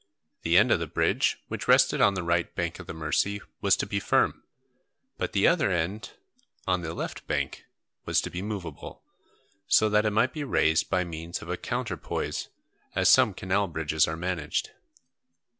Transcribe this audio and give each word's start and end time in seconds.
The 0.41 0.57
end 0.57 0.71
of 0.71 0.79
the 0.79 0.87
bridge 0.87 1.37
which 1.47 1.67
rested 1.67 2.01
on 2.01 2.15
the 2.15 2.23
right 2.23 2.55
bank 2.55 2.79
of 2.79 2.87
the 2.87 2.93
Mercy 2.95 3.39
was 3.61 3.77
to 3.77 3.85
be 3.85 3.99
firm, 3.99 4.41
but 5.19 5.31
the 5.31 5.45
other 5.47 5.69
end 5.69 6.13
on 6.65 6.81
the 6.81 6.95
left 6.95 7.27
bank 7.27 7.65
was 8.05 8.19
to 8.21 8.31
be 8.31 8.41
movable, 8.41 9.03
so 9.67 9.89
that 9.89 10.03
it 10.07 10.09
might 10.09 10.33
be 10.33 10.43
raised 10.43 10.89
by 10.89 11.03
means 11.03 11.43
of 11.43 11.49
a 11.51 11.55
counterpoise, 11.55 12.47
as 12.95 13.09
some 13.09 13.35
canal 13.35 13.67
bridges 13.67 14.07
are 14.07 14.17
managed. 14.17 14.71